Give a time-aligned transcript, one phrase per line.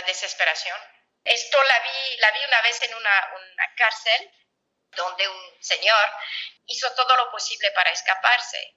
[0.00, 0.78] la desesperación.
[1.24, 4.30] Esto la vi, la vi una vez en una, una cárcel
[4.92, 6.08] donde un señor
[6.66, 8.74] hizo todo lo posible para escaparse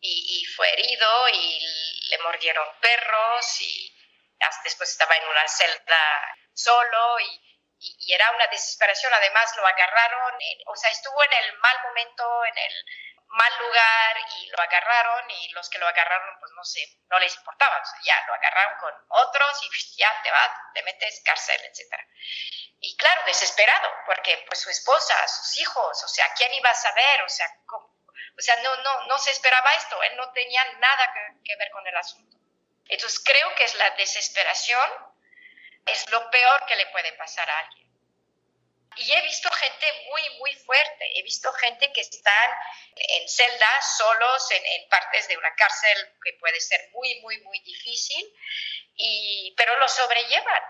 [0.00, 3.96] y, fue herido y le mordieron perros y
[4.64, 7.40] después estaba en una celda solo y,
[8.06, 9.12] era una desesperación.
[9.12, 10.34] Además lo agarraron,
[10.66, 12.84] o sea, estuvo en el mal momento, en el
[13.34, 17.34] mal lugar y lo agarraron y los que lo agarraron pues no sé, no les
[17.36, 22.06] importaba, ya lo agarraron con otros y ya te vas, te metes cárcel, etcétera.
[22.80, 27.22] Y claro, desesperado, porque pues su esposa, sus hijos, o sea, ¿quién iba a saber?
[27.22, 31.12] O sea, o sea no, no, no se esperaba esto, él no tenía nada
[31.44, 32.36] que ver con el asunto.
[32.86, 34.90] Entonces creo que es la desesperación,
[35.86, 37.83] es lo peor que le puede pasar a alguien.
[38.96, 41.18] Y he visto gente muy, muy fuerte.
[41.18, 42.50] He visto gente que están
[42.96, 48.32] en celdas, solos, en, partes de una cárcel que puede ser muy, muy, muy difícil,
[48.96, 50.62] y, pero lo sobrellevan.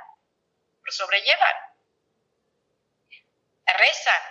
[0.82, 1.56] Lo sobrellevan.
[3.66, 4.22] Rezan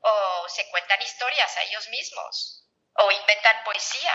[0.00, 4.14] o se cuentan historias a ellos mismos o inventan poesía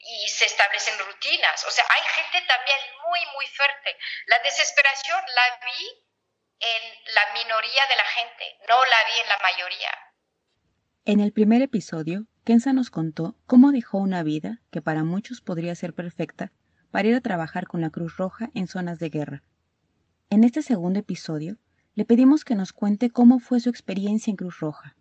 [0.00, 1.64] y se establecen rutinas.
[1.64, 3.96] O sea, hay gente también muy, muy fuerte.
[4.26, 6.07] La desesperación la vi
[6.60, 9.90] en la minoría de la gente, no la vi en la mayoría.
[11.04, 15.74] En el primer episodio, Kenza nos contó cómo dejó una vida que para muchos podría
[15.74, 16.52] ser perfecta
[16.90, 19.42] para ir a trabajar con la Cruz Roja en zonas de guerra.
[20.30, 21.58] En este segundo episodio,
[21.94, 24.96] le pedimos que nos cuente cómo fue su experiencia en Cruz Roja.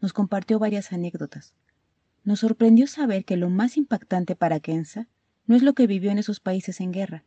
[0.00, 1.54] Nos compartió varias anécdotas.
[2.22, 5.08] Nos sorprendió saber que lo más impactante para Kenza
[5.46, 7.24] no es lo que vivió en esos países en guerra.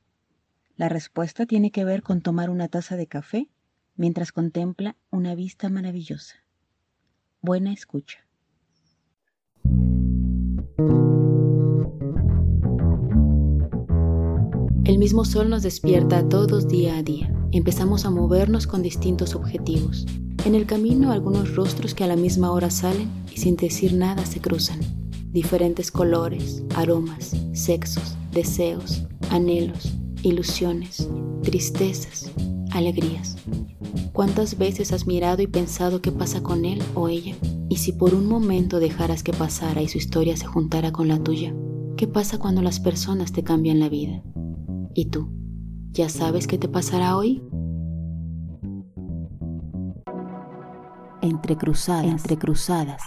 [0.75, 3.49] La respuesta tiene que ver con tomar una taza de café
[3.95, 6.35] mientras contempla una vista maravillosa.
[7.41, 8.19] Buena escucha.
[14.85, 17.33] El mismo sol nos despierta todos día a día.
[17.51, 20.05] Empezamos a movernos con distintos objetivos.
[20.45, 24.25] En el camino algunos rostros que a la misma hora salen y sin decir nada
[24.25, 24.79] se cruzan.
[25.31, 31.07] Diferentes colores, aromas, sexos, deseos, anhelos, ilusiones,
[31.43, 32.31] tristezas,
[32.71, 33.37] alegrías.
[34.11, 37.35] ¿Cuántas veces has mirado y pensado qué pasa con él o ella?
[37.69, 41.19] Y si por un momento dejaras que pasara y su historia se juntara con la
[41.19, 41.53] tuya,
[41.97, 44.23] ¿qué pasa cuando las personas te cambian la vida?
[44.93, 45.29] ¿Y tú?
[45.91, 47.43] ¿Ya sabes qué te pasará hoy?
[51.21, 53.01] Entre cruzadas, entre cruzadas.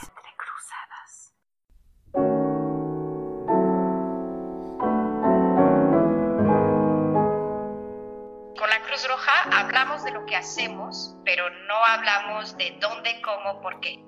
[11.27, 13.99] Pero no hablamos de dónde, cómo, por qué.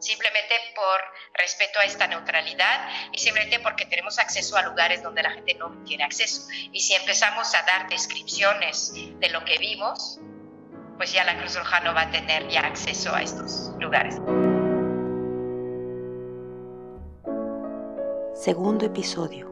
[0.00, 1.00] Simplemente por
[1.34, 5.84] respeto a esta neutralidad y simplemente porque tenemos acceso a lugares donde la gente no
[5.84, 6.48] tiene acceso.
[6.72, 10.18] Y si empezamos a dar descripciones de lo que vimos,
[10.96, 14.16] pues ya la Cruz Roja no va a tener ya acceso a estos lugares.
[18.34, 19.51] Segundo episodio.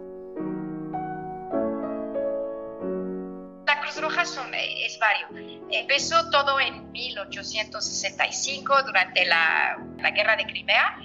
[3.80, 5.30] La Cruz Roja son, es varios
[5.70, 10.98] Empezó todo en 1865 durante la, la guerra de Crimea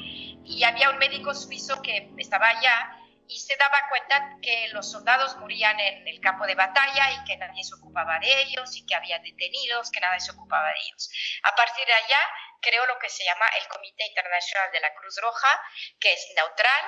[0.43, 2.99] y había un médico suizo que estaba allá
[3.29, 7.37] y se daba cuenta que los soldados morían en el campo de batalla y que
[7.37, 11.09] nadie se ocupaba de ellos y que había detenidos, que nadie se ocupaba de ellos.
[11.43, 12.19] A partir de allá
[12.61, 15.61] creó lo que se llama el Comité Internacional de la Cruz Roja,
[15.97, 16.83] que es neutral,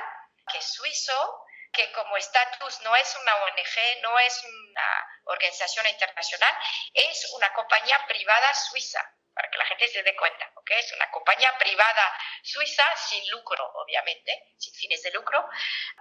[0.52, 6.54] que es suizo, que como estatus no es una ONG, no es una organización internacional,
[6.94, 9.00] es una compañía privada suiza,
[9.38, 10.72] para que la gente se dé cuenta, ¿ok?
[10.72, 12.12] Es una compañía privada
[12.42, 15.48] suiza sin lucro, obviamente, sin fines de lucro,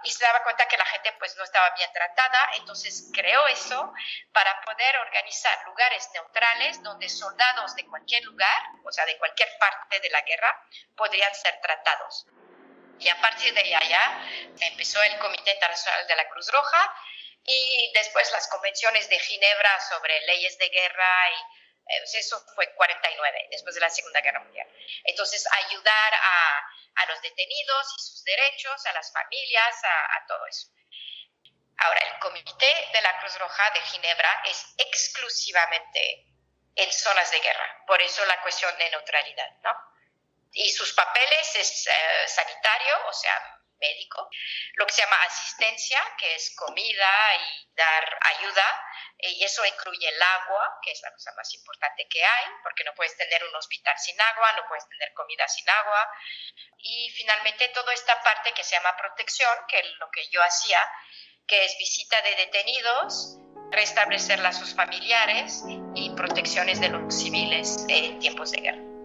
[0.03, 3.93] y se daba cuenta que la gente pues no estaba bien tratada, entonces creó eso
[4.31, 9.99] para poder organizar lugares neutrales donde soldados de cualquier lugar, o sea, de cualquier parte
[9.99, 12.25] de la guerra, podrían ser tratados.
[12.99, 16.93] Y a partir de allá empezó el Comité Internacional de la Cruz Roja
[17.43, 21.57] y después las convenciones de Ginebra sobre leyes de guerra y
[21.89, 24.67] eh, eso fue 49, después de la Segunda Guerra Mundial.
[25.05, 30.45] Entonces, ayudar a, a los detenidos y sus derechos, a las familias, a, a, todo
[30.47, 30.67] eso.
[31.77, 36.25] Ahora, el Comité de la Cruz Roja de Ginebra es exclusivamente
[36.75, 39.71] en zonas de guerra, por eso la cuestión de neutralidad, ¿no?
[40.53, 44.29] Y sus papeles es eh, sanitario, o sea, médico,
[44.75, 48.83] lo que se llama asistencia, que es comida y dar ayuda,
[49.19, 52.93] y eso incluye el agua, que es la cosa más importante que hay, porque no
[52.95, 56.07] puedes tener un hospital sin agua, no puedes tener comida sin agua,
[56.77, 60.81] y finalmente toda esta parte que se llama protección, que es lo que yo hacía,
[61.47, 63.37] que es visita de detenidos,
[63.71, 65.63] restablecer lazos familiares
[65.95, 68.96] y protecciones de los civiles en tiempos de guerra.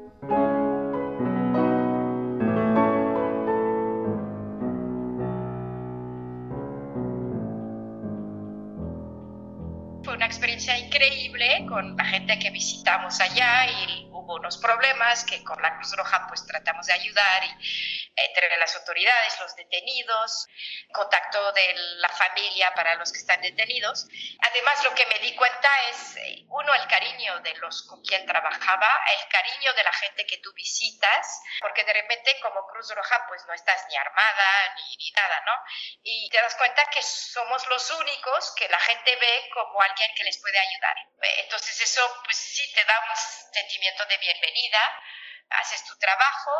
[11.02, 15.96] Increíble con la gente que visitamos allá y hubo unos problemas que con la Cruz
[15.96, 20.46] Roja pues tratamos de ayudar y entre las autoridades, los detenidos,
[20.92, 24.06] contacto de la familia para los que están detenidos.
[24.40, 28.26] Además, lo que me di cuenta es, eh, uno, el cariño de los con quien
[28.26, 28.88] trabajaba,
[29.18, 33.44] el cariño de la gente que tú visitas, porque de repente como Cruz Roja pues
[33.46, 35.52] no estás ni armada ni, ni nada, ¿no?
[36.02, 40.24] Y te das cuenta que somos los únicos que la gente ve como alguien que
[40.24, 40.96] les puede ayudar.
[41.38, 43.16] Entonces eso pues sí te da un
[43.52, 45.02] sentimiento de bienvenida
[45.50, 46.50] haces tu trabajo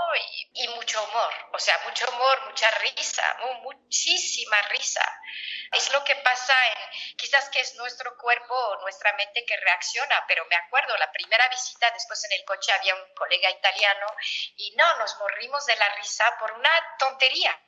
[0.52, 5.04] y, mucho humor, o sea, mucho humor, mucha risa, muchísima risa.
[5.72, 10.24] Es lo que pasa en, quizás que es nuestro cuerpo o nuestra mente que reacciona,
[10.26, 14.06] pero me acuerdo, la primera visita, después en el coche había un colega italiano
[14.56, 17.58] y no, nos morrimos de la risa por una tontería,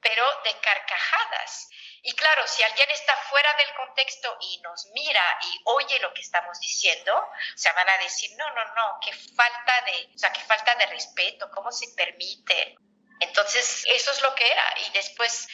[0.00, 1.68] pero de carcajadas.
[2.04, 6.20] Y claro, si alguien está fuera del contexto y nos mira y oye lo que
[6.20, 10.32] estamos diciendo, o sea, van a decir, no, no, no, qué falta de, o sea,
[10.32, 12.76] qué falta de respeto, cómo se permite.
[13.20, 14.74] Entonces, eso es lo que era.
[14.84, 15.46] Y después,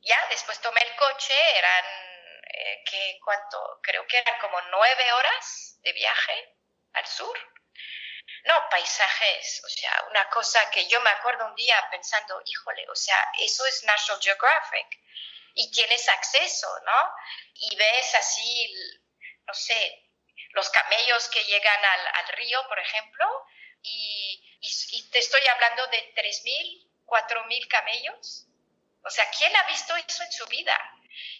[0.00, 1.84] ya, después tomé el coche, eran,
[2.54, 3.78] eh, ¿qué, ¿cuánto?
[3.80, 6.56] Creo que eran como nueve horas de viaje
[6.94, 7.38] al sur.
[8.44, 12.96] No, paisajes, o sea, una cosa que yo me acuerdo un día pensando, híjole, o
[12.96, 14.98] sea, eso es National Geographic
[15.58, 17.14] y tienes acceso, ¿no?
[17.54, 18.72] Y ves así,
[19.44, 20.08] no sé,
[20.50, 23.26] los camellos que llegan al, río, por ejemplo,
[23.82, 24.44] y,
[25.10, 28.46] te estoy hablando de 3.000, 4.000 camellos.
[29.02, 30.78] O sea, ¿quién ha visto eso en su vida?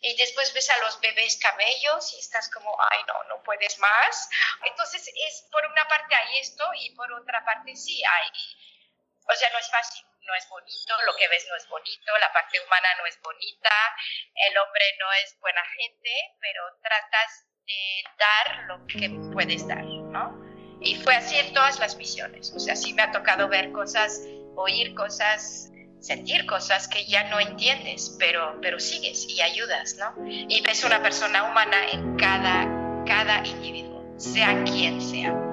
[0.00, 4.28] Y después ves a los bebés camellos y estás como, ay, no, no puedes más.
[4.64, 8.30] Entonces, es por una parte hay esto y por otra parte sí hay.
[9.32, 12.32] O sea, no es fácil no es bonito, lo que ves no es bonito, la
[12.32, 13.74] parte humana no es bonita,
[14.48, 16.10] el hombre no es buena gente,
[16.40, 20.46] pero tratas de dar lo que puedes dar, ¿no?
[20.80, 24.20] Y fue así en todas las misiones, o sea, sí me ha tocado ver cosas,
[24.54, 25.70] oír cosas,
[26.00, 30.14] sentir cosas que ya no entiendes, pero, pero sigues y ayudas, ¿no?
[30.26, 32.66] Y ves una persona humana en cada,
[33.06, 35.47] cada individuo, sea quien sea.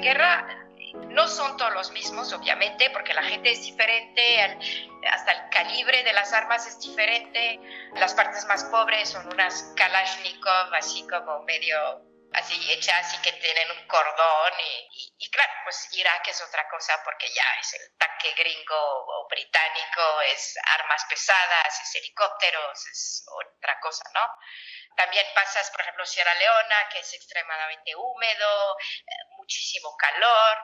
[0.00, 0.60] Guerra
[1.10, 4.58] no son todos los mismos, obviamente, porque la gente es diferente,
[5.08, 7.60] hasta el calibre de las armas es diferente.
[7.94, 13.70] Las partes más pobres son unas Kalashnikov, así como medio así hechas y que tienen
[13.72, 14.52] un cordón
[15.18, 20.20] y, claro, pues Irak es otra cosa porque ya es el tanque gringo o británico,
[20.32, 24.20] es armas pesadas, es helicópteros, es otra cosa, ¿no?
[24.96, 28.76] También pasas, por ejemplo, Sierra Leona, que es extremadamente húmedo,
[29.50, 30.56] muchísimo calor.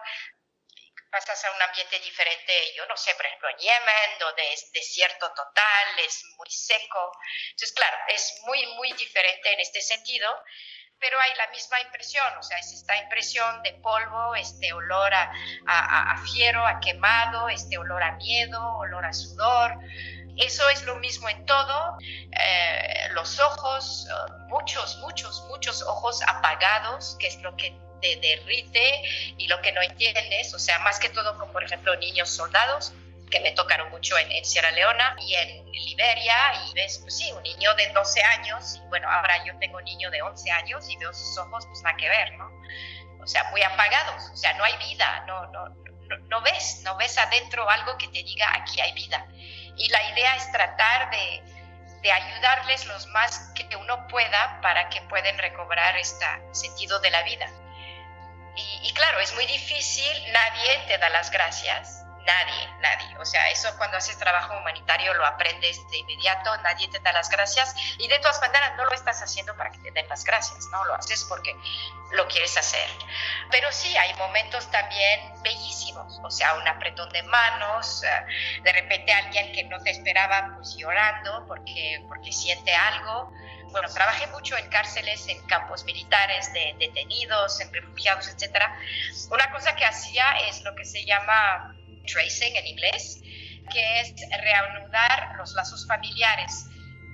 [1.11, 5.29] Pasas a un ambiente diferente, yo no sé, por ejemplo, en Yemen, donde es desierto
[5.31, 7.13] total, es muy seco.
[7.51, 10.29] Entonces, claro, es muy, muy diferente en este sentido
[10.99, 15.31] pero hay la misma impresión, o sea, es esta impresión de polvo, este olor a,
[15.67, 19.75] a, fiero, a quemado, este olor a miedo, olor a sudor,
[20.37, 21.97] eso es lo mismo en todo.
[22.01, 29.03] Eh, los ojos, eh, muchos, muchos, muchos ojos apagados, que es lo que te derrite
[29.37, 30.55] y lo que no entiendes.
[30.55, 32.93] O sea, más que todo como por ejemplo niños soldados
[33.31, 36.35] que me tocaron mucho en, Sierra Leona y en Liberia
[36.67, 39.85] y ves, pues sí, un niño de 12 años, y bueno, ahora yo tengo un
[39.85, 42.49] niño de 11 años y veo sus ojos, pues nada que ver, ¿no?
[43.21, 46.97] O sea, muy apagados, o sea, no hay vida, no, no, no, no ves, no
[46.97, 49.27] ves adentro algo que te diga aquí hay vida
[49.77, 51.43] y la idea es tratar de,
[52.03, 57.23] de ayudarles los más que uno pueda para que puedan recobrar este sentido de la
[57.25, 57.51] vida.
[58.57, 63.17] Y, claro, es muy difícil, nadie te da las gracias, Nadie, nadie.
[63.19, 67.29] O sea, eso cuando haces trabajo humanitario lo aprendes de inmediato, nadie te da las
[67.31, 70.67] gracias y de todas maneras no lo estás haciendo para que te den las gracias,
[70.73, 70.85] ¿no?
[70.87, 71.55] Lo haces porque
[72.11, 72.89] lo quieres hacer.
[73.53, 79.13] Pero sí, hay momentos también bellísimos, o sea, un apretón de manos, eh, de repente
[79.13, 83.33] alguien que no te esperaba pues llorando porque, porque siente algo.
[83.71, 88.79] Bueno, trabajé mucho en cárceles, en campos militares de detenidos, en refugiados, etcétera.
[89.31, 91.75] Una cosa que hacía es lo que se llama
[92.07, 93.21] tracing en inglés,
[93.71, 96.67] que es reanudar los lazos familiares.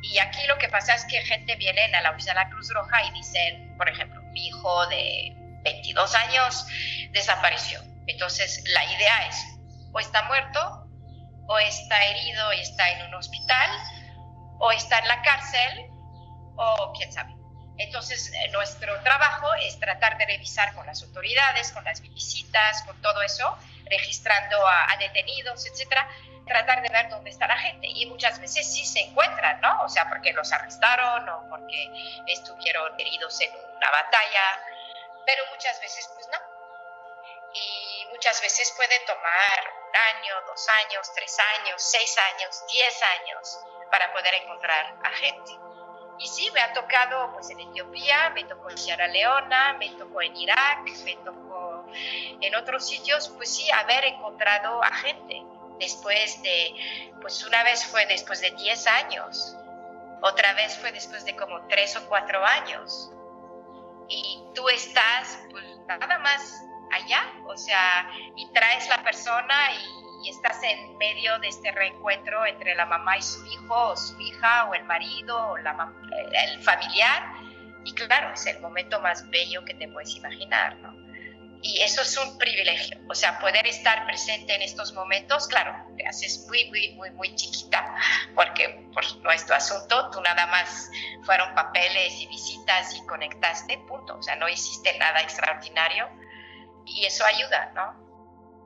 [0.03, 2.69] Y aquí lo que pasa es que gente viene a la oficina de la Cruz
[2.73, 5.33] Roja y dicen, por ejemplo, mi hijo de
[5.65, 6.67] 22 años
[7.13, 7.81] desapareció.
[8.07, 9.37] Entonces, la idea es
[9.93, 10.87] o está muerto,
[11.47, 13.71] o está herido y está en un hospital,
[14.59, 15.92] o está en la cárcel,
[16.57, 17.35] o quién sabe.
[17.79, 23.01] Entonces, eh, nuestro trabajo es tratar de revisar con las autoridades, con las visitas, con
[23.01, 23.57] todo eso,
[23.87, 26.07] registrando a, detenidos, etcétera,
[26.47, 27.87] tratar de ver dónde está la gente.
[27.89, 29.83] Y muchas veces sí se encuentran, ¿no?
[29.83, 34.61] O sea, porque los arrestaron o porque estuvieron heridos en una batalla,
[35.27, 36.39] pero muchas veces pues no.
[37.55, 43.59] Y muchas veces puede tomar un año, dos años, tres años, seis años, diez años
[43.91, 45.72] para poder encontrar a gente.
[46.23, 50.23] Y sí, me ha tocado pues en Etiopía, me tocó en Sierra Leona, me tocó
[50.23, 51.85] en Irak, me tocó
[52.41, 55.43] en otros sitios, pues sí, haber encontrado a gente.
[55.81, 59.57] Después de, pues una vez fue después de 10 años,
[60.21, 63.11] otra vez fue después de como 3 o 4 años.
[64.09, 66.63] Y tú estás pues nada más
[66.93, 72.47] allá, o sea, y traes la persona y y estás en medio de este reencuentro
[72.47, 77.35] entre la mamá y su hijo, o su hija, o el marido, o el familiar.
[77.85, 81.03] Y claro, es el momento más bello que te puedes imaginar, ¿no?
[81.65, 86.05] Y eso es un privilegio, o sea, poder estar presente en estos momentos, claro, te
[86.05, 87.95] haces muy, muy, muy, muy chiquita,
[88.35, 90.91] porque por nuestro asunto tú nada más
[91.23, 96.09] fueron papeles y visitas y conectaste, punto, o sea, no hiciste nada extraordinario
[96.85, 98.02] y eso ayuda, ¿no?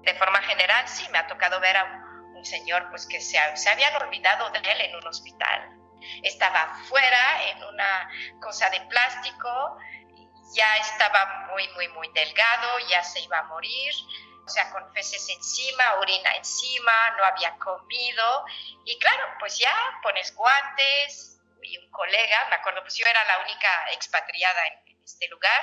[0.06, 3.70] De forma general, sí, me ha tocado ver a un, señor pues que se, se
[3.70, 5.68] habían olvidado de él en un hospital.
[6.22, 8.08] Estaba fuera en una
[8.40, 9.78] cosa de plástico,
[10.54, 13.92] ya estaba muy, muy, muy delgado, ya se iba a morir,
[14.46, 18.44] o sea, con feces encima, orina encima, no había comido.
[18.84, 23.38] Y claro, pues ya pones guantes y un colega, me acuerdo, pues yo era la
[23.40, 25.60] única expatriada en este lugar,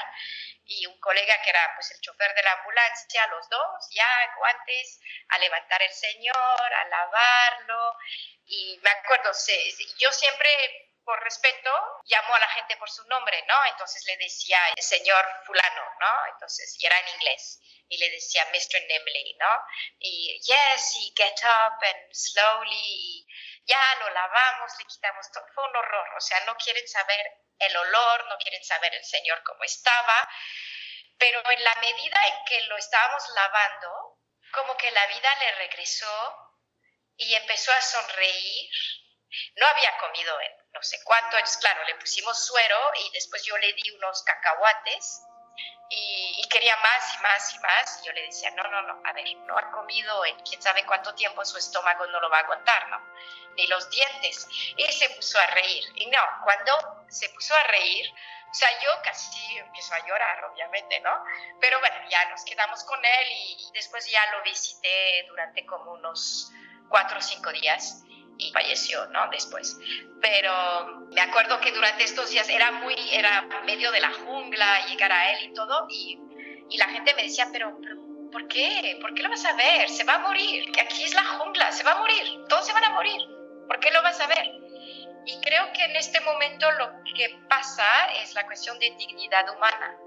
[0.65, 4.99] y un colega que era pues el chofer de la ambulancia, los dos, ya guantes,
[5.29, 7.97] a levantar el señor, a lavarlo.
[8.45, 9.31] Y me acuerdo,
[9.97, 10.49] yo siempre
[11.03, 11.69] por respeto,
[12.05, 13.55] llamo a la gente por su nombre, ¿no?
[13.65, 16.25] Entonces le decía, señor fulano, ¿no?
[16.33, 18.81] Entonces, y era en inglés, y le decía, Mr.
[18.87, 19.65] Nimley, ¿no?
[19.99, 23.27] Y, yes, y get up and slowly, y
[23.65, 27.25] ya lo lavamos, le quitamos todo, fue un horror, o sea, no quieren saber
[27.59, 30.29] el olor, no quieren saber el Señor cómo estaba,
[31.17, 34.19] pero en la medida en que lo estábamos lavando,
[34.51, 36.53] como que la vida le regresó
[37.17, 38.71] y empezó a sonreír.
[39.55, 43.57] No había comido en no sé cuánto, es claro, le pusimos suero y después yo
[43.57, 45.21] le di unos cacahuates
[45.95, 47.99] y, quería más y más y más.
[48.01, 50.85] Y yo le decía, no, no, no, a ver, no ha comido en quién sabe
[50.85, 53.01] cuánto tiempo, su estómago no lo va a aguantar, ¿no?
[53.55, 54.47] Ni los dientes.
[54.77, 55.83] Y se puso a reír.
[55.95, 58.11] Y no, cuando se puso a reír,
[58.49, 61.23] o sea, yo casi empiezo a llorar, obviamente, ¿no?
[61.59, 66.51] Pero bueno, ya nos quedamos con él y, después ya lo visité durante como unos
[66.87, 68.03] cuatro o cinco días
[68.37, 69.29] y falleció, ¿no?
[69.31, 69.77] Después.
[70.21, 75.11] Pero me acuerdo que durante estos días era muy, era medio de la jungla, llegar
[75.11, 76.19] a él y todo, y,
[76.69, 77.95] y la gente me decía, pero, pero,
[78.31, 78.97] ¿por qué?
[79.01, 79.89] ¿Por qué lo vas a ver?
[79.89, 82.83] Se va a morir, aquí es la jungla, se va a morir, todos se van
[82.85, 83.21] a morir,
[83.67, 84.51] ¿por qué lo vas a ver?
[85.25, 87.85] Y creo que en este momento lo que pasa
[88.21, 89.97] es la cuestión de dignidad humana,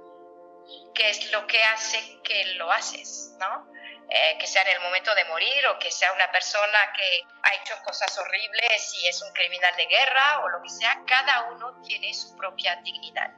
[0.94, 3.75] que es lo que hace que lo haces, ¿no?
[4.08, 7.54] Eh, que sea en el momento de morir o que sea una persona que ha
[7.56, 11.82] hecho cosas horribles y es un criminal de guerra o lo que sea, cada uno
[11.82, 13.32] tiene su propia dignidad.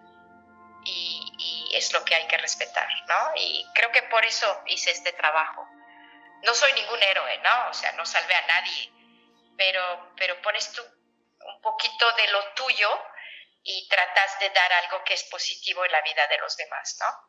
[0.85, 1.25] Y,
[1.73, 3.33] es lo que hay que respetar, ¿no?
[3.37, 5.69] Y creo que por eso hice este trabajo.
[6.43, 7.69] No soy ningún héroe, ¿no?
[7.69, 8.91] O sea, no salvé a nadie,
[9.57, 10.83] pero, pero pones tú
[11.41, 12.89] un poquito de lo tuyo
[13.63, 17.28] y tratas de dar algo que es positivo en la vida de los demás, ¿no?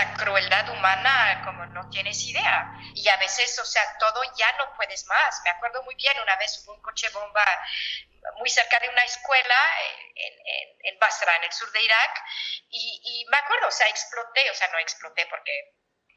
[0.00, 2.72] La crueldad humana como no tienes idea.
[2.94, 5.40] Y a veces, o sea, todo ya no puedes más.
[5.44, 7.44] Me acuerdo muy bien, una vez hubo un coche bomba
[8.38, 9.56] muy cerca de una escuela
[10.14, 10.34] en,
[10.84, 12.22] en, Basra, en el sur de Irak,
[12.68, 15.52] y, me acuerdo, o sea, exploté, o sea, no exploté porque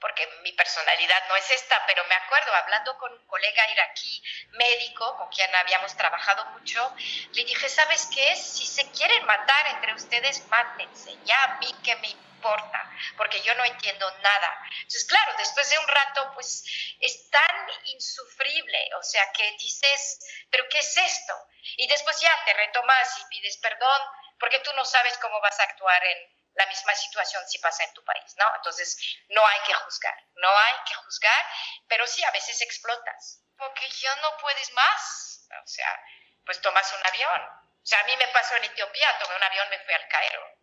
[0.02, 4.22] porque mi personalidad no es esta, pero me acuerdo hablando con un colega iraquí
[4.52, 6.94] médico con quien habíamos trabajado mucho,
[7.32, 8.36] le dije, ¿sabes qué?
[8.36, 12.10] Si se quieren matar entre ustedes, mátense, ya mí que me
[12.44, 14.60] importa, porque yo no entiendo nada.
[14.76, 16.64] Entonces, claro, después de un rato, pues
[17.00, 20.20] es tan insufrible, o sea, que dices,
[20.52, 21.34] ¿pero qué es esto?
[21.78, 24.02] Y después ya te retomas y pides perdón,
[24.40, 27.94] porque tú no sabes cómo vas a actuar en la misma situación si pasa en
[27.94, 28.46] tu país, ¿no?
[28.58, 28.98] Entonces,
[29.30, 31.46] no hay que juzgar, no hay que juzgar,
[31.88, 36.00] pero sí, a veces explotas, porque ya no puedes más, o sea,
[36.46, 39.70] pues tomas un avión O sea, a mí me pasó en Etiopía, tomé un avión,
[39.70, 40.63] me fui al Cairo.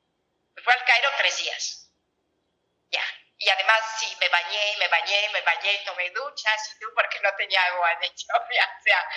[0.56, 1.90] Fui al Cairo tres días.
[2.90, 3.04] Ya.
[3.38, 7.34] Y además, sí, me bañé, me bañé, me bañé, tomé duchas y tú porque no
[7.36, 8.76] tenía agua en Etiopía.
[8.80, 9.08] O sea,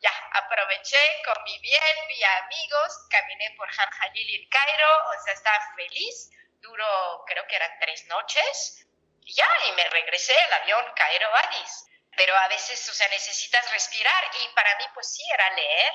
[0.00, 5.32] ya, aproveché, comí bien, vi a amigos, caminé por Han y el Cairo, o sea,
[5.32, 6.30] estaba feliz.
[6.60, 8.86] Duró, creo que eran tres noches.
[9.20, 11.86] Y ya, y me regresé al avión Cairo-Addis.
[12.16, 15.92] Pero a veces, o sea, necesitas respirar y para mí, pues sí, era leer.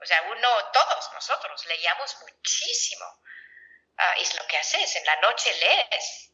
[0.00, 3.06] O sea, uno, todos nosotros leíamos muchísimo.
[3.98, 6.32] Ah, es lo que haces, en la noche lees.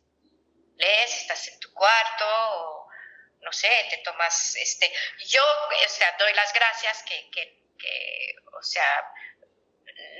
[0.76, 2.88] Lees, estás en tu cuarto,
[3.40, 4.92] no sé, te tomas, este,
[5.26, 9.12] yo, o sea, doy las gracias que, que, que o sea,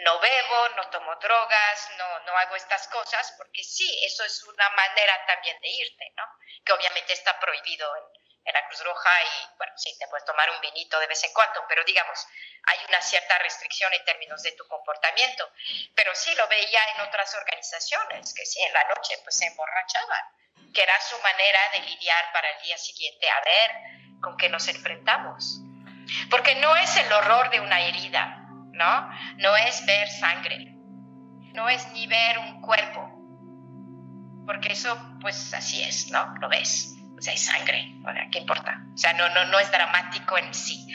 [0.05, 4.71] no bebo, no tomo drogas, no, no hago estas cosas, porque sí, eso es una
[4.71, 6.25] manera también de irte, ¿no?
[6.65, 10.61] Que obviamente está prohibido en, la Cruz Roja y, bueno, sí, te puedes tomar un
[10.61, 12.27] vinito de vez en cuando, pero digamos,
[12.65, 15.51] hay una cierta restricción en términos de tu comportamiento.
[15.95, 20.45] Pero sí lo veía en otras organizaciones, que sí, en la noche pues se emborrachaban
[20.75, 24.67] que era su manera de lidiar para el día siguiente, a ver con qué nos
[24.69, 25.61] enfrentamos.
[26.31, 29.11] Porque no es el horror de una herida, ¿no?
[29.37, 30.73] No es ver sangre,
[31.55, 33.09] no es ni ver un cuerpo,
[34.45, 36.35] porque eso pues así es, ¿no?
[36.41, 37.95] Lo ves, o sea, hay sangre,
[38.31, 38.83] ¿qué importa?
[38.95, 40.87] O sea, no, no, no es dramático en sí.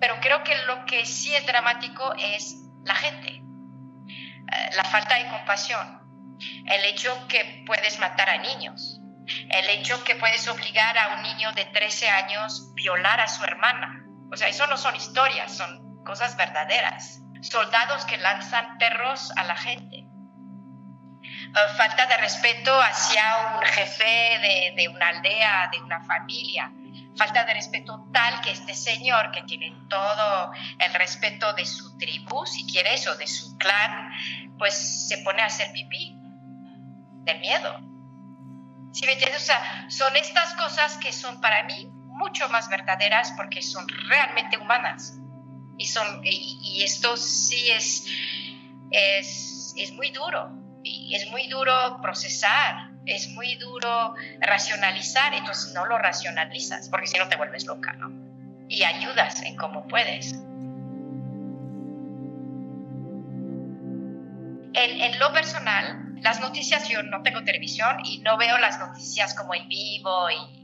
[0.00, 5.28] Pero creo que lo que sí es dramático es la gente, eh, la falta de
[5.28, 6.00] compasión,
[6.66, 9.00] el hecho que puedes matar a niños,
[9.50, 14.04] el hecho que puedes obligar a un niño de 13 años violar a su hermana.
[14.32, 17.20] O sea, eso no son historias, son cosas verdaderas.
[17.42, 19.99] Soldados que lanzan perros a la gente.
[21.50, 26.72] Eh, falta de respeto hacia un jefe de, una aldea, de una familia.
[27.16, 32.46] Falta de respeto tal que este señor, que tiene todo el respeto de su tribu,
[32.46, 34.10] si quiere eso, de su clan,
[34.58, 36.16] pues se pone a hacer pipí
[37.24, 37.90] del miedo
[38.92, 39.42] ¿Sí me entiendes?
[39.42, 44.56] O sea, son estas cosas que son para mí mucho más verdaderas porque son realmente
[44.56, 45.16] humanas.
[45.78, 48.06] Y, son, y, esto sí es,
[48.90, 50.50] es, es muy duro.
[50.82, 57.18] Y es muy duro procesar, es muy duro racionalizar, entonces no lo racionalizas, porque si
[57.18, 58.10] no te vuelves loca, ¿no?
[58.68, 60.32] Y ayudas en cómo puedes.
[64.72, 69.34] En, en lo personal, las noticias, yo no tengo televisión y no veo las noticias
[69.34, 70.59] como en vivo y,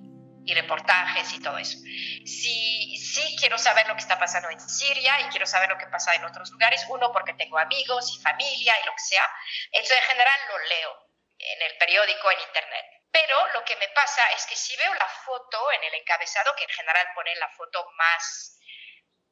[0.55, 1.79] reportajes y todo eso.
[1.79, 5.87] Sí, sí quiero saber lo que está pasando en Siria y quiero saber lo que
[5.87, 9.31] pasa en otros lugares, uno porque tengo amigos y familia y lo que sea.
[9.73, 11.07] Eso en general lo leo
[11.39, 12.87] en el periódico, en internet.
[13.11, 16.65] Pero lo que me pasa es que si veo la foto en el encabezado, que
[16.65, 18.57] en general pone la foto más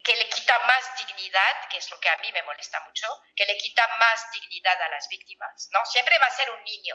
[0.05, 3.47] que le quita más dignidad, que es lo que a mí me molesta mucho, que
[3.47, 5.85] le quita más dignidad a las víctimas, ¿no?
[5.87, 6.95] Siempre va a ser un niño,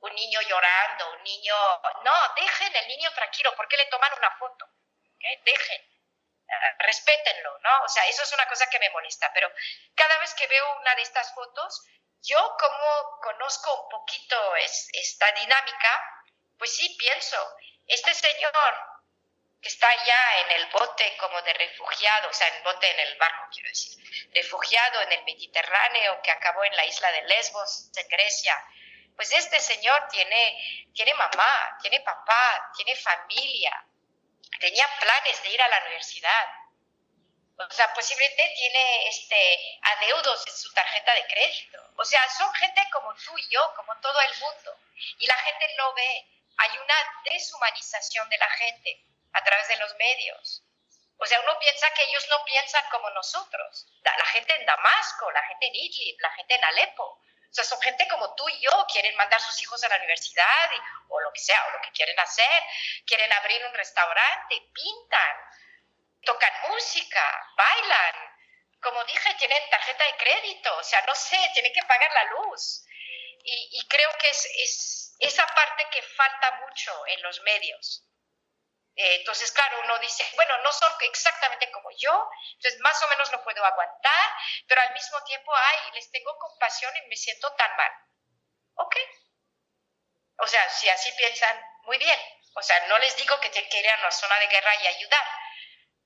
[0.00, 1.54] un niño llorando, un niño...
[2.04, 4.66] No, dejen el niño tranquilo, ¿por qué le toman una foto?
[5.20, 5.40] ¿Eh?
[5.44, 5.82] Dejen,
[6.78, 7.84] respétenlo, ¿no?
[7.84, 9.50] O sea, eso es una cosa que me molesta, pero
[9.94, 11.84] cada vez que veo una de estas fotos,
[12.22, 16.24] yo como conozco un poquito esta dinámica,
[16.58, 17.56] pues sí pienso,
[17.86, 18.74] este señor
[19.60, 23.18] que está ya en el bote como de refugiado, o sea, en bote en el
[23.18, 23.98] barco, quiero decir,
[24.32, 28.54] refugiado en el Mediterráneo, que acabó en la isla de Lesbos, en Grecia,
[29.18, 33.84] pues este señor tiene, tiene mamá, tiene papá, tiene familia,
[34.60, 36.46] tenía planes de ir a la universidad.
[37.58, 41.82] O sea, posiblemente tiene este, adeudos en su tarjeta de crédito.
[41.96, 44.78] O sea, son gente como tú y yo, como todo el mundo.
[45.18, 46.24] Y la gente no ve.
[46.58, 50.62] Hay una deshumanización de la gente a través de los medios.
[51.16, 53.88] O sea, uno piensa que ellos no piensan como nosotros.
[54.02, 57.20] La, gente en Damasco, la gente en Idlib, la gente en Alepo.
[57.50, 59.96] O sea, son gente como tú y yo, quieren mandar a sus hijos a la
[59.96, 60.70] universidad
[61.08, 62.62] o lo que sea, o lo que quieren hacer.
[63.06, 65.36] Quieren abrir un restaurante, pintan,
[66.24, 68.14] tocan música, bailan.
[68.82, 72.84] Como dije, tienen tarjeta de crédito, o sea, no sé, tienen que pagar la luz.
[73.50, 78.07] Y, creo que es, es esa parte que falta mucho en los medios
[78.98, 83.30] eh, entonces, claro, uno dice, bueno, no son exactamente como yo, entonces más o menos
[83.30, 84.32] lo puedo aguantar,
[84.66, 87.92] pero al mismo tiempo, ay, les tengo compasión y me siento tan mal.
[88.74, 88.96] Ok.
[90.38, 92.18] O sea, si así piensan, muy bien.
[92.54, 95.26] O sea, no les digo que ir a una zona de guerra y ayudar,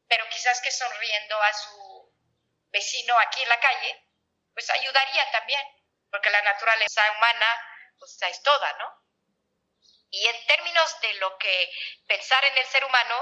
[0.06, 2.14] pero quizás que sonriendo a su
[2.68, 4.06] vecino aquí en la calle,
[4.52, 5.66] pues ayudaría también,
[6.10, 7.58] porque la naturaleza humana,
[7.98, 9.01] pues es toda, ¿no?
[10.12, 11.70] Y en términos de lo que
[12.06, 13.14] pensar en el ser humano,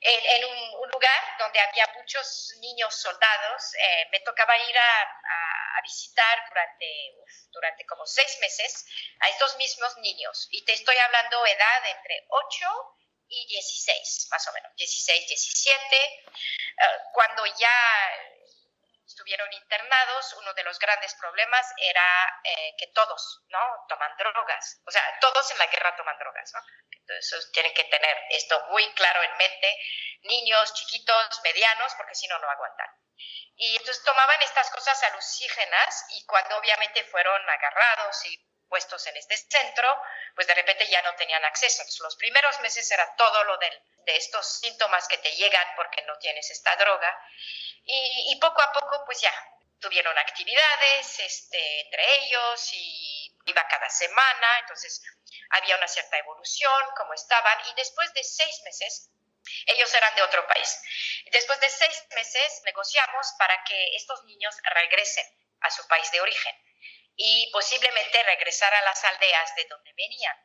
[0.00, 3.74] en, un, lugar donde había muchos niños soldados.
[3.74, 5.16] Eh, me tocaba ir a,
[5.82, 6.86] visitar durante,
[7.52, 8.84] durante como seis meses
[9.20, 10.46] a estos mismos niños.
[10.50, 12.66] Y te estoy hablando edad entre 8
[13.28, 15.96] y 16, más o menos, 16, 17.
[15.96, 16.22] Eh,
[17.14, 18.10] cuando ya
[19.10, 23.58] estuvieron internados, uno de los grandes problemas era eh, que todos, ¿no?
[23.88, 24.80] Toman drogas.
[24.86, 26.60] O sea, todos en la guerra toman drogas, ¿no?
[26.90, 29.78] Entonces tienen que tener esto muy claro en mente,
[30.22, 32.88] niños, chiquitos, medianos, porque si no, no aguantan.
[33.56, 39.36] Y entonces tomaban estas cosas alucígenas y cuando obviamente fueron agarrados y puestos en este
[39.36, 40.00] centro,
[40.34, 41.82] pues de repente ya no tenían acceso.
[42.02, 46.16] Los primeros meses era todo lo de, de estos síntomas que te llegan porque no
[46.18, 47.18] tienes esta droga.
[47.84, 49.34] Y, y poco a poco pues ya
[49.80, 55.02] tuvieron actividades este, entre ellos y iba cada semana, entonces
[55.50, 59.10] había una cierta evolución, como estaban, y después de seis meses,
[59.66, 60.82] ellos eran de otro país.
[61.32, 65.26] Después de seis meses negociamos para que estos niños regresen
[65.62, 66.69] a su país de origen
[67.22, 70.36] y posiblemente regresar a las aldeas de donde venían.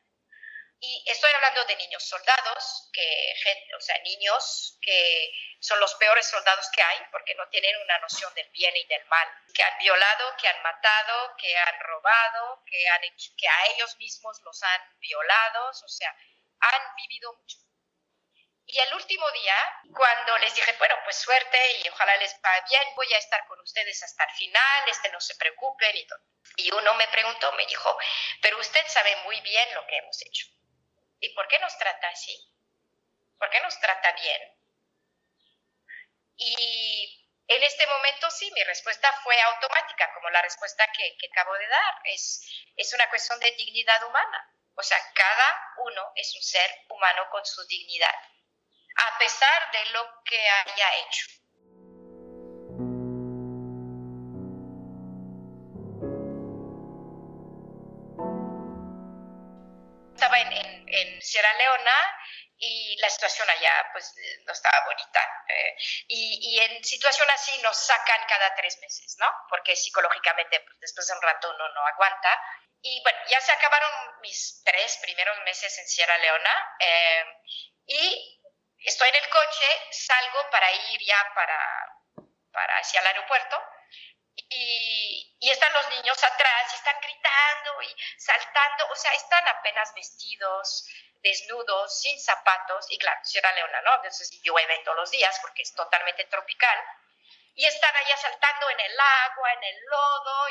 [0.77, 3.33] Y estoy hablando de niños soldados, que,
[3.77, 8.33] o sea, niños que son los peores soldados que hay porque no tienen una noción
[8.33, 12.89] del bien y del mal, que han violado, que han matado, que han robado, que,
[12.89, 13.01] han
[13.37, 16.13] que a ellos mismos los han violado, o sea,
[16.59, 17.57] han vivido mucho.
[18.67, 19.55] Y el último día,
[19.95, 23.59] cuando les dije, bueno, pues suerte y ojalá les vaya bien, voy a estar con
[23.59, 26.19] ustedes hasta el final, este no se preocupen y todo.
[26.57, 27.97] Y uno me preguntó, me dijo,
[28.41, 30.47] pero usted sabe muy bien lo que hemos hecho.
[31.19, 32.35] ¿Y por qué nos trata así?
[33.37, 34.41] ¿Por qué nos trata bien?
[36.37, 41.53] Y en este momento sí, mi respuesta fue automática, como la respuesta que, que acabo
[41.53, 41.95] de dar.
[42.05, 42.41] Es,
[42.75, 44.51] es una cuestión de dignidad humana.
[44.75, 48.13] O sea, cada uno es un ser humano con su dignidad,
[48.95, 51.25] a pesar de lo que haya hecho.
[60.13, 61.91] Estaba en, Sierra Leona
[62.57, 64.13] y la situación allá pues
[64.45, 65.19] no estaba bonita.
[65.49, 65.75] Eh,
[66.07, 69.27] y, y, en situación así nos sacan cada tres meses, ¿no?
[69.49, 72.41] Porque psicológicamente pues, después de un rato uno no aguanta.
[72.81, 77.25] Y bueno, ya se acabaron mis tres primeros meses en Sierra Leona eh,
[77.87, 78.34] y
[78.85, 81.59] estoy en el coche, salgo para ir ya para,
[82.51, 83.61] para hacia el aeropuerto
[84.49, 89.93] y, y, están los niños atrás y están gritando y saltando, o sea, están apenas
[89.95, 90.85] vestidos,
[91.21, 93.95] desnudos, sin zapatos, y claro, Sierra Leona, ¿no?
[93.95, 96.79] Entonces llueve todos los días porque es totalmente tropical,
[97.55, 100.49] y están allá saltando en el agua, en el lodo,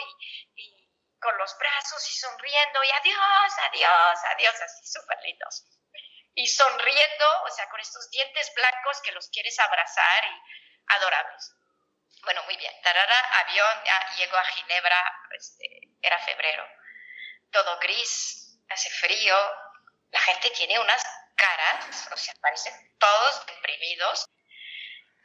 [0.56, 0.80] y,
[1.20, 5.64] con los brazos y sonriendo, y adiós, adiós, adiós, así súper lindos.
[6.34, 10.42] Y sonriendo, o sea, con estos dientes blancos que los quieres abrazar y
[10.88, 11.54] adorables.
[12.22, 12.72] Bueno, muy bien.
[12.82, 15.66] Tarara, avión, ya llegó a Ginebra, este,
[16.02, 16.66] era febrero.
[17.52, 19.36] Todo gris, hace frío,
[20.10, 21.04] la gente tiene unas
[21.36, 24.28] caras, o sea, parecen todos deprimidos.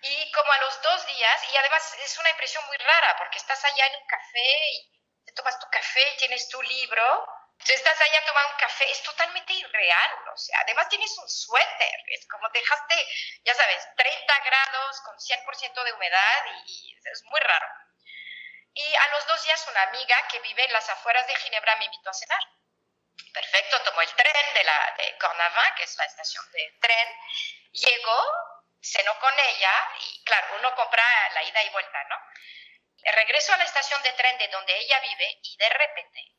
[0.01, 3.63] Y como a los dos días, y además es una impresión muy rara, porque estás
[3.65, 7.27] allá en un café y te tomas tu café y tienes tu libro,
[7.59, 11.99] entonces estás allá tomando un café, es totalmente irreal, o sea, además tienes un suéter,
[12.07, 12.95] es como dejaste,
[13.43, 17.67] ya sabes, 30 grados con 100% de humedad y, y es muy raro.
[18.73, 21.85] Y a los dos días una amiga que vive en las afueras de Ginebra me
[21.85, 22.39] invitó a cenar.
[23.33, 27.07] Perfecto, tomó el tren de, la, de Cornavin, que es la estación de tren,
[27.73, 28.23] llegó,
[28.81, 32.15] cenó con ella y claro, uno compra la ida y vuelta, ¿no?
[33.03, 36.38] Regreso a la estación de tren de donde ella vive y de repente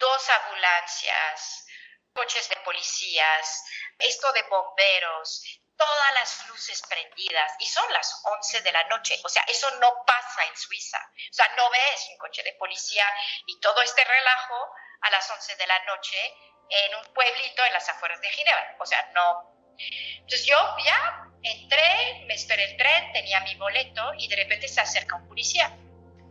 [0.00, 1.66] dos ambulancias,
[2.12, 3.64] coches de policías,
[3.98, 5.42] esto de bomberos,
[5.76, 9.18] todas las luces prendidas y son las 11 de la noche.
[9.24, 10.98] O sea, eso no pasa en Suiza.
[10.98, 13.04] O sea, no ves un coche de policía
[13.46, 16.34] y todo este relajo a las 11 de la noche
[16.68, 18.76] en un pueblito en las afueras de Ginebra.
[18.80, 19.76] O sea, no.
[19.78, 24.80] Entonces yo ya entré, me esperé el tren, tenía mi boleto y de repente se
[24.80, 25.74] acerca un policía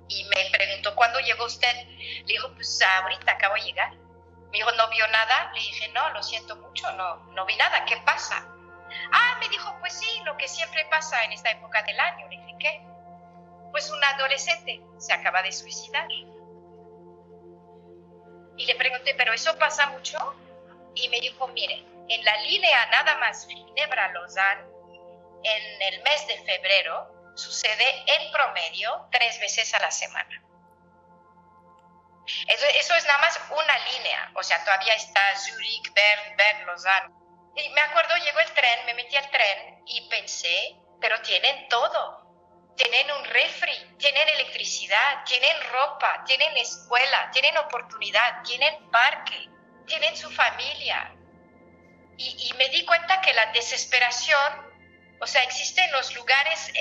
[0.09, 1.87] y me preguntó, ¿cuándo llegó usted?
[1.87, 3.93] Le dijo, pues ahorita acabo de llegar.
[4.51, 5.51] Me dijo, ¿no vio nada?
[5.53, 8.43] Le dije, no, lo siento mucho, no, no vi nada, ¿qué pasa?
[9.11, 12.27] Ah, me dijo, pues sí, lo que siempre pasa en esta época del año.
[12.27, 12.81] Le dije, ¿qué?
[13.71, 16.07] Pues un adolescente se acaba de suicidar.
[18.57, 20.17] Y le pregunté, ¿pero eso pasa mucho?
[20.95, 24.65] Y me dijo, mire, en la línea nada más Ginebra-Lausanne,
[25.43, 30.43] en el mes de febrero, sucede en promedio tres veces a la semana.
[32.47, 37.13] Eso, eso, es nada más una línea, o sea, todavía está Zurich, Bern, Bern, Lausanne.
[37.55, 42.27] Y me acuerdo, llegó el tren, me metí al tren y pensé, pero tienen todo.
[42.75, 49.49] Tienen un refri, tienen electricidad, tienen ropa, tienen escuela, tienen oportunidad, tienen parque,
[49.85, 51.13] tienen su familia.
[52.17, 54.68] Y, me di cuenta que la desesperación,
[55.19, 56.71] o sea, existe en los lugares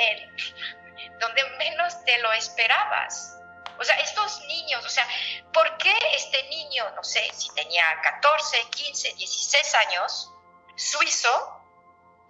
[1.21, 3.35] donde menos te lo esperabas.
[3.79, 5.07] O sea, estos niños, o sea,
[5.53, 10.33] ¿por qué este niño, no sé, si tenía 14, 15, 16 años,
[10.77, 11.59] suizo,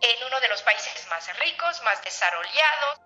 [0.00, 3.00] en uno de los países más ricos, más desarrollados.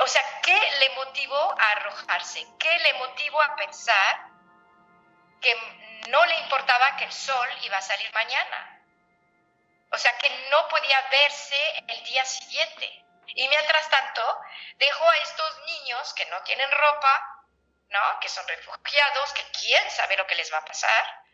[0.00, 2.46] o sea, ¿qué le motivó a arrojarse?
[2.58, 4.28] ¿Qué le motivó a pensar
[5.40, 5.54] que
[6.08, 8.77] no le importaba que el sol iba a salir mañana?
[9.90, 13.04] O sea, que no podía verse el día siguiente.
[13.26, 14.40] Y mientras tanto,
[14.76, 17.44] dejó a estos niños que no tienen ropa,
[17.88, 18.20] ¿no?
[18.20, 21.24] Que son refugiados, que quién sabe lo que les va a pasar,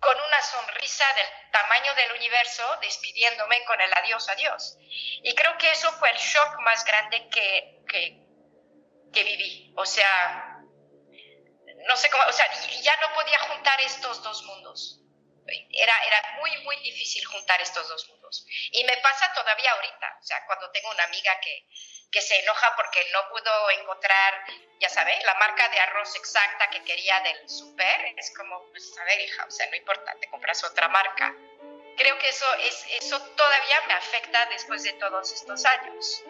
[0.00, 4.76] con una sonrisa del tamaño del universo, despidiéndome con el adiós, adiós.
[4.78, 9.72] Y creo que eso fue el shock más grande que, que, viví.
[9.76, 10.58] O sea,
[11.86, 12.46] no sé cómo, o sea,
[12.82, 15.00] ya no podía juntar estos dos mundos.
[15.48, 18.46] Era, era muy, muy difícil juntar estos dos mundos.
[18.72, 21.66] Y me pasa todavía ahorita, o sea, cuando tengo una amiga que,
[22.10, 24.34] que se enoja porque no pudo encontrar,
[24.80, 29.04] ya sabes, la marca de arroz exacta que quería del súper, es como, pues a
[29.04, 31.34] ver, hija, o sea, no importa, te compras otra marca.
[31.96, 36.22] Creo que eso, es, eso todavía me afecta después de todos estos años.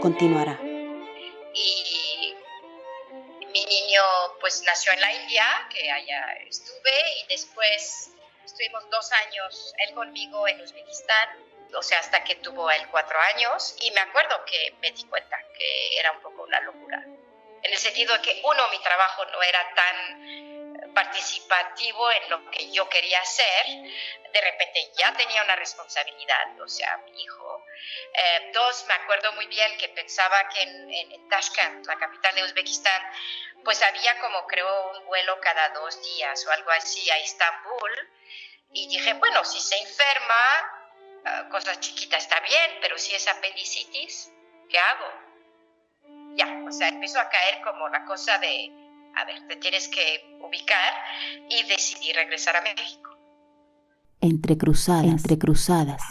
[0.00, 0.67] Continuará.
[4.48, 8.12] Pues nació en la India, que allá estuve, y después
[8.48, 11.28] Estuvimos dos años él conmigo en Uzbekistán,
[11.76, 13.76] o sea, hasta que tuvo él cuatro años.
[13.82, 16.96] Y me acuerdo que me di cuenta que era un poco una locura.
[17.62, 20.57] En el sentido de que, uno, mi trabajo no era tan
[20.98, 23.66] participativo en lo que yo quería hacer,
[24.32, 27.64] de repente ya tenía una responsabilidad, o sea, mi hijo.
[28.14, 32.42] Eh, dos, me acuerdo muy bien que pensaba que en, en, Tashkent, la capital de
[32.42, 33.00] Uzbekistán,
[33.62, 38.10] pues había como creo un vuelo cada dos días o algo así a Estambul
[38.72, 44.32] y dije, bueno, si se enferma, uh, cosa chiquita está bien, pero si es apendicitis,
[44.68, 45.12] ¿qué hago?
[46.34, 48.72] Ya, o sea, empezó a caer como la cosa de,
[49.16, 50.92] a ver, te tienes que ubicar
[51.48, 53.10] y decidí regresar a México.
[54.20, 56.02] Entre cruzadas, entre cruzadas.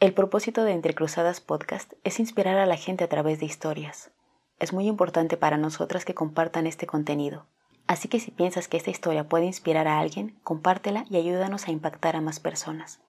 [0.00, 4.12] El propósito de Entre Cruzadas Podcast es inspirar a la gente a través de historias.
[4.60, 7.48] Es muy importante para nosotras que compartan este contenido
[7.88, 11.70] Así que si piensas que esta historia puede inspirar a alguien, compártela y ayúdanos a
[11.70, 13.00] impactar a más personas.